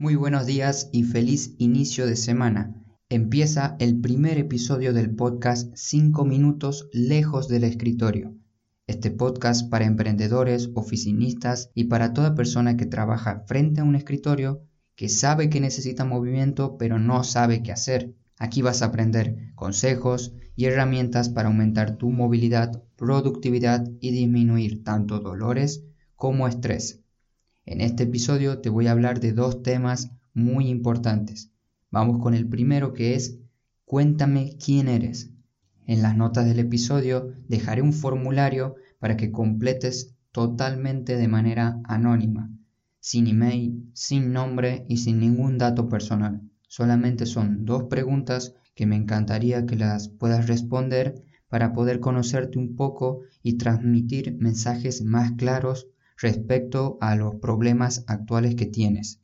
Muy 0.00 0.14
buenos 0.14 0.46
días 0.46 0.88
y 0.92 1.02
feliz 1.02 1.54
inicio 1.58 2.06
de 2.06 2.16
semana. 2.16 2.74
Empieza 3.10 3.76
el 3.80 4.00
primer 4.00 4.38
episodio 4.38 4.94
del 4.94 5.14
podcast 5.14 5.70
5 5.74 6.24
minutos 6.24 6.88
lejos 6.94 7.48
del 7.48 7.64
escritorio. 7.64 8.34
Este 8.86 9.10
podcast 9.10 9.68
para 9.68 9.84
emprendedores, 9.84 10.70
oficinistas 10.74 11.70
y 11.74 11.84
para 11.84 12.14
toda 12.14 12.34
persona 12.34 12.78
que 12.78 12.86
trabaja 12.86 13.44
frente 13.46 13.82
a 13.82 13.84
un 13.84 13.94
escritorio 13.94 14.62
que 14.96 15.10
sabe 15.10 15.50
que 15.50 15.60
necesita 15.60 16.06
movimiento 16.06 16.78
pero 16.78 16.98
no 16.98 17.22
sabe 17.22 17.62
qué 17.62 17.70
hacer. 17.70 18.14
Aquí 18.38 18.62
vas 18.62 18.80
a 18.80 18.86
aprender 18.86 19.52
consejos 19.54 20.32
y 20.56 20.64
herramientas 20.64 21.28
para 21.28 21.48
aumentar 21.48 21.98
tu 21.98 22.08
movilidad, 22.08 22.82
productividad 22.96 23.86
y 24.00 24.12
disminuir 24.12 24.82
tanto 24.82 25.20
dolores 25.20 25.84
como 26.16 26.48
estrés. 26.48 26.99
En 27.66 27.80
este 27.80 28.04
episodio 28.04 28.60
te 28.60 28.70
voy 28.70 28.86
a 28.86 28.92
hablar 28.92 29.20
de 29.20 29.32
dos 29.32 29.62
temas 29.62 30.10
muy 30.32 30.68
importantes. 30.68 31.52
Vamos 31.90 32.18
con 32.18 32.34
el 32.34 32.48
primero 32.48 32.94
que 32.94 33.14
es 33.14 33.38
Cuéntame 33.84 34.56
quién 34.64 34.88
eres. 34.88 35.30
En 35.86 36.02
las 36.02 36.16
notas 36.16 36.46
del 36.46 36.58
episodio 36.58 37.32
dejaré 37.48 37.82
un 37.82 37.92
formulario 37.92 38.76
para 38.98 39.16
que 39.16 39.30
completes 39.30 40.14
totalmente 40.32 41.16
de 41.16 41.28
manera 41.28 41.80
anónima, 41.84 42.50
sin 43.00 43.26
email, 43.26 43.90
sin 43.92 44.32
nombre 44.32 44.86
y 44.88 44.98
sin 44.98 45.18
ningún 45.20 45.58
dato 45.58 45.88
personal. 45.88 46.40
Solamente 46.68 47.26
son 47.26 47.64
dos 47.64 47.84
preguntas 47.84 48.54
que 48.74 48.86
me 48.86 48.96
encantaría 48.96 49.66
que 49.66 49.76
las 49.76 50.08
puedas 50.08 50.46
responder 50.46 51.22
para 51.48 51.72
poder 51.72 52.00
conocerte 52.00 52.58
un 52.58 52.76
poco 52.76 53.22
y 53.42 53.58
transmitir 53.58 54.36
mensajes 54.38 55.02
más 55.04 55.32
claros 55.32 55.88
respecto 56.20 56.98
a 57.00 57.16
los 57.16 57.36
problemas 57.36 58.04
actuales 58.06 58.54
que 58.54 58.66
tienes. 58.66 59.20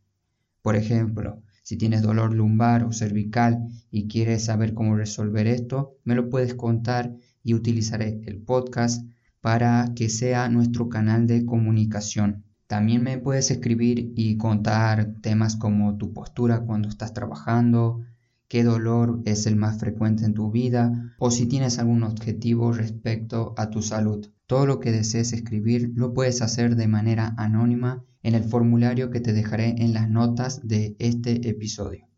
Por 0.62 0.76
ejemplo, 0.76 1.42
si 1.62 1.76
tienes 1.76 2.02
dolor 2.02 2.32
lumbar 2.32 2.84
o 2.84 2.92
cervical 2.92 3.68
y 3.90 4.08
quieres 4.08 4.44
saber 4.44 4.72
cómo 4.72 4.96
resolver 4.96 5.46
esto, 5.46 5.96
me 6.04 6.14
lo 6.14 6.30
puedes 6.30 6.54
contar 6.54 7.14
y 7.42 7.54
utilizaré 7.54 8.20
el 8.26 8.38
podcast 8.38 9.04
para 9.40 9.92
que 9.94 10.08
sea 10.08 10.48
nuestro 10.48 10.88
canal 10.88 11.26
de 11.26 11.44
comunicación. 11.44 12.44
También 12.66 13.02
me 13.02 13.18
puedes 13.18 13.50
escribir 13.50 14.12
y 14.16 14.38
contar 14.38 15.14
temas 15.20 15.56
como 15.56 15.96
tu 15.98 16.12
postura 16.12 16.60
cuando 16.60 16.88
estás 16.88 17.14
trabajando, 17.14 18.02
qué 18.48 18.62
dolor 18.62 19.22
es 19.24 19.46
el 19.46 19.56
más 19.56 19.78
frecuente 19.78 20.24
en 20.24 20.34
tu 20.34 20.50
vida 20.50 21.14
o 21.18 21.30
si 21.30 21.46
tienes 21.46 21.78
algún 21.78 22.02
objetivo 22.02 22.72
respecto 22.72 23.54
a 23.56 23.70
tu 23.70 23.82
salud. 23.82 24.28
Todo 24.46 24.66
lo 24.66 24.80
que 24.80 24.92
desees 24.92 25.32
escribir 25.32 25.92
lo 25.94 26.14
puedes 26.14 26.42
hacer 26.42 26.76
de 26.76 26.86
manera 26.86 27.34
anónima 27.36 28.04
en 28.22 28.34
el 28.34 28.44
formulario 28.44 29.10
que 29.10 29.20
te 29.20 29.32
dejaré 29.32 29.76
en 29.78 29.94
las 29.94 30.08
notas 30.08 30.66
de 30.66 30.96
este 30.98 31.48
episodio. 31.48 32.08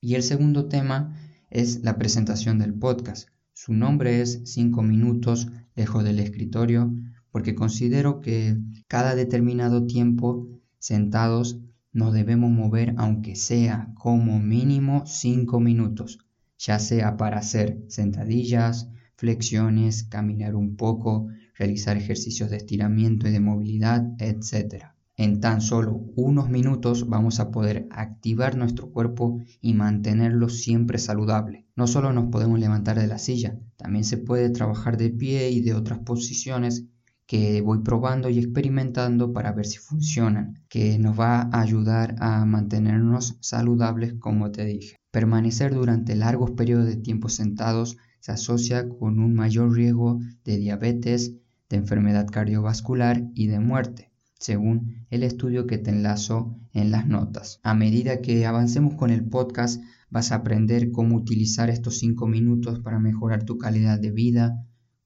Y 0.00 0.14
el 0.14 0.22
segundo 0.22 0.68
tema 0.68 1.16
es 1.50 1.82
la 1.82 1.96
presentación 1.96 2.58
del 2.58 2.74
podcast. 2.74 3.28
Su 3.52 3.72
nombre 3.72 4.20
es 4.20 4.42
5 4.44 4.82
minutos 4.82 5.48
lejos 5.74 6.04
del 6.04 6.18
escritorio 6.18 6.92
porque 7.30 7.54
considero 7.54 8.20
que 8.20 8.58
cada 8.86 9.14
determinado 9.14 9.86
tiempo 9.86 10.48
sentados 10.78 11.60
nos 11.94 12.12
debemos 12.12 12.50
mover 12.50 12.94
aunque 12.98 13.36
sea 13.36 13.88
como 13.94 14.38
mínimo 14.40 15.04
5 15.06 15.60
minutos, 15.60 16.18
ya 16.58 16.78
sea 16.78 17.16
para 17.16 17.38
hacer 17.38 17.82
sentadillas, 17.88 18.90
flexiones, 19.16 20.02
caminar 20.02 20.56
un 20.56 20.76
poco, 20.76 21.28
realizar 21.56 21.96
ejercicios 21.96 22.50
de 22.50 22.56
estiramiento 22.56 23.28
y 23.28 23.30
de 23.30 23.40
movilidad, 23.40 24.04
etc. 24.18 24.86
En 25.16 25.40
tan 25.40 25.60
solo 25.60 26.10
unos 26.16 26.50
minutos 26.50 27.08
vamos 27.08 27.38
a 27.38 27.52
poder 27.52 27.86
activar 27.92 28.56
nuestro 28.56 28.90
cuerpo 28.90 29.40
y 29.60 29.74
mantenerlo 29.74 30.48
siempre 30.48 30.98
saludable. 30.98 31.64
No 31.76 31.86
solo 31.86 32.12
nos 32.12 32.26
podemos 32.30 32.58
levantar 32.58 32.98
de 32.98 33.06
la 33.06 33.18
silla, 33.18 33.56
también 33.76 34.04
se 34.04 34.18
puede 34.18 34.50
trabajar 34.50 34.96
de 34.96 35.10
pie 35.10 35.50
y 35.50 35.60
de 35.60 35.74
otras 35.74 36.00
posiciones 36.00 36.88
que 37.34 37.62
voy 37.62 37.80
probando 37.80 38.28
y 38.28 38.38
experimentando 38.38 39.32
para 39.32 39.50
ver 39.50 39.66
si 39.66 39.78
funcionan, 39.78 40.62
que 40.68 41.00
nos 41.00 41.18
va 41.18 41.48
a 41.50 41.62
ayudar 41.62 42.14
a 42.20 42.44
mantenernos 42.44 43.38
saludables 43.40 44.14
como 44.20 44.52
te 44.52 44.64
dije. 44.64 44.94
Permanecer 45.10 45.74
durante 45.74 46.14
largos 46.14 46.52
periodos 46.52 46.86
de 46.86 46.94
tiempo 46.94 47.28
sentados 47.28 47.96
se 48.20 48.30
asocia 48.30 48.88
con 48.88 49.18
un 49.18 49.34
mayor 49.34 49.74
riesgo 49.74 50.20
de 50.44 50.58
diabetes, 50.58 51.34
de 51.68 51.76
enfermedad 51.78 52.28
cardiovascular 52.30 53.24
y 53.34 53.48
de 53.48 53.58
muerte, 53.58 54.12
según 54.38 55.04
el 55.10 55.24
estudio 55.24 55.66
que 55.66 55.78
te 55.78 55.90
enlazo 55.90 56.56
en 56.72 56.92
las 56.92 57.08
notas. 57.08 57.58
A 57.64 57.74
medida 57.74 58.20
que 58.20 58.46
avancemos 58.46 58.94
con 58.94 59.10
el 59.10 59.24
podcast, 59.24 59.82
vas 60.08 60.30
a 60.30 60.36
aprender 60.36 60.92
cómo 60.92 61.16
utilizar 61.16 61.68
estos 61.68 61.98
5 61.98 62.28
minutos 62.28 62.78
para 62.78 63.00
mejorar 63.00 63.42
tu 63.42 63.58
calidad 63.58 63.98
de 63.98 64.12
vida, 64.12 64.64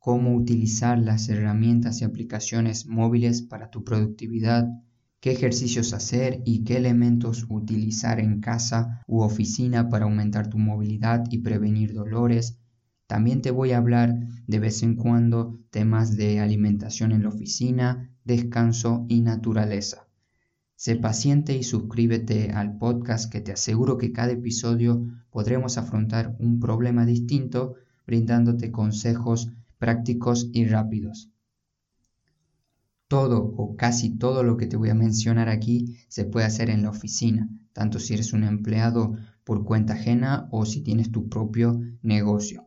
cómo 0.09 0.35
utilizar 0.35 0.99
las 0.99 1.29
herramientas 1.29 2.01
y 2.01 2.05
aplicaciones 2.07 2.87
móviles 2.87 3.43
para 3.43 3.69
tu 3.69 3.85
productividad, 3.85 4.67
qué 5.21 5.33
ejercicios 5.33 5.93
hacer 5.93 6.41
y 6.47 6.65
qué 6.65 6.79
elementos 6.79 7.45
utilizar 7.51 8.19
en 8.19 8.41
casa 8.41 9.03
u 9.07 9.21
oficina 9.21 9.91
para 9.91 10.07
aumentar 10.07 10.49
tu 10.49 10.57
movilidad 10.57 11.25
y 11.31 11.43
prevenir 11.43 11.93
dolores. 11.93 12.57
También 13.07 13.43
te 13.43 13.51
voy 13.51 13.73
a 13.73 13.77
hablar 13.77 14.19
de 14.47 14.59
vez 14.59 14.83
en 14.83 14.97
cuando 14.97 15.61
temas 15.69 16.17
de 16.17 16.41
alimentación 16.41 17.13
en 17.13 17.25
la 17.25 17.29
oficina, 17.29 18.11
descanso 18.25 19.05
y 19.11 19.21
naturaleza. 19.21 20.09
Sé 20.75 20.97
paciente 20.97 21.55
y 21.55 21.65
suscríbete 21.65 22.53
al 22.53 22.79
podcast 22.79 23.31
que 23.31 23.43
te 23.43 23.53
aseguro 23.53 23.99
que 23.99 24.13
cada 24.13 24.33
episodio 24.33 25.07
podremos 25.29 25.77
afrontar 25.77 26.35
un 26.39 26.61
problema 26.61 27.05
distinto 27.05 27.75
brindándote 28.07 28.73
consejos 28.73 29.53
prácticos 29.79 30.49
y 30.53 30.67
rápidos. 30.67 31.31
Todo 33.09 33.43
o 33.43 33.77
casi 33.77 34.19
todo 34.19 34.43
lo 34.43 34.57
que 34.57 34.67
te 34.67 34.77
voy 34.77 34.91
a 34.91 34.95
mencionar 34.95 35.49
aquí 35.49 35.97
se 36.09 36.25
puede 36.25 36.47
hacer 36.47 36.69
en 36.69 36.83
la 36.83 36.91
oficina, 36.91 37.49
tanto 37.73 37.99
si 37.99 38.15
eres 38.15 38.33
un 38.33 38.45
empleado 38.45 39.17
por 39.45 39.65
cuenta 39.65 39.95
ajena 39.95 40.47
o 40.51 40.67
si 40.67 40.83
tienes 40.83 41.11
tu 41.11 41.29
propio 41.31 41.81
negocio. 42.03 42.67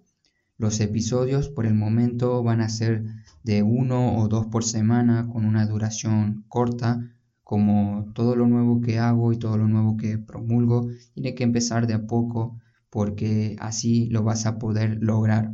Los 0.57 0.79
episodios 0.79 1.50
por 1.50 1.66
el 1.66 1.75
momento 1.75 2.41
van 2.44 2.61
a 2.61 2.69
ser 2.69 3.03
de 3.44 3.63
uno 3.63 4.17
o 4.17 4.27
dos 4.27 4.47
por 4.47 4.63
semana 4.63 5.27
con 5.27 5.45
una 5.45 5.66
duración 5.66 6.45
corta, 6.47 7.16
como 7.44 8.11
todo 8.13 8.35
lo 8.35 8.47
nuevo 8.47 8.79
que 8.81 8.97
hago 8.97 9.33
y 9.33 9.38
todo 9.38 9.57
lo 9.57 9.67
nuevo 9.67 9.97
que 9.97 10.17
promulgo, 10.17 10.88
tiene 11.13 11.35
que 11.35 11.44
empezar 11.44 11.85
de 11.85 11.95
a 11.95 12.07
poco 12.07 12.59
porque 12.89 13.55
así 13.59 14.07
lo 14.09 14.23
vas 14.23 14.45
a 14.45 14.57
poder 14.57 14.97
lograr 15.01 15.51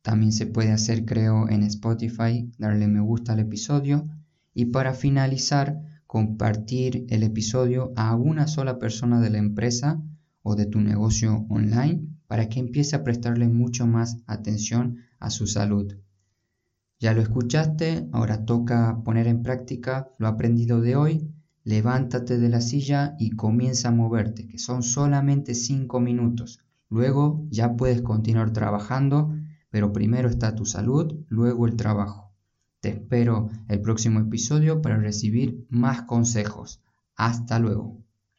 También 0.00 0.32
se 0.32 0.46
puede 0.46 0.72
hacer 0.72 1.04
creo 1.04 1.46
en 1.46 1.62
Spotify, 1.64 2.50
darle 2.56 2.88
me 2.88 3.00
gusta 3.00 3.34
al 3.34 3.40
episodio 3.40 4.08
y 4.54 4.64
para 4.64 4.94
finalizar 4.94 5.78
compartir 6.06 7.04
el 7.10 7.22
episodio 7.22 7.92
a 7.96 8.16
una 8.16 8.48
sola 8.48 8.78
persona 8.78 9.20
de 9.20 9.28
la 9.28 9.36
empresa 9.36 10.02
o 10.42 10.56
de 10.56 10.64
tu 10.64 10.80
negocio 10.80 11.44
online 11.50 12.10
para 12.30 12.48
que 12.48 12.60
empiece 12.60 12.94
a 12.94 13.02
prestarle 13.02 13.48
mucho 13.48 13.88
más 13.88 14.18
atención 14.28 14.98
a 15.18 15.30
su 15.30 15.48
salud. 15.48 15.96
Ya 17.00 17.12
lo 17.12 17.22
escuchaste, 17.22 18.08
ahora 18.12 18.44
toca 18.44 19.02
poner 19.02 19.26
en 19.26 19.42
práctica 19.42 20.12
lo 20.16 20.28
aprendido 20.28 20.80
de 20.80 20.94
hoy. 20.94 21.28
Levántate 21.64 22.38
de 22.38 22.48
la 22.48 22.60
silla 22.60 23.16
y 23.18 23.30
comienza 23.30 23.88
a 23.88 23.90
moverte, 23.90 24.46
que 24.46 24.58
son 24.58 24.84
solamente 24.84 25.56
5 25.56 25.98
minutos. 25.98 26.60
Luego 26.88 27.48
ya 27.50 27.74
puedes 27.74 28.00
continuar 28.00 28.52
trabajando, 28.52 29.34
pero 29.68 29.92
primero 29.92 30.28
está 30.28 30.54
tu 30.54 30.66
salud, 30.66 31.24
luego 31.26 31.66
el 31.66 31.74
trabajo. 31.74 32.32
Te 32.78 32.90
espero 32.90 33.48
el 33.66 33.80
próximo 33.80 34.20
episodio 34.20 34.80
para 34.82 34.98
recibir 34.98 35.66
más 35.68 36.02
consejos. 36.02 36.80
Hasta 37.16 37.58
luego. 37.58 38.04